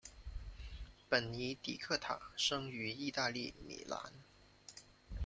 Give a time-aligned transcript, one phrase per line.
[1.11, 4.11] 本尼迪克塔生于意大利米兰。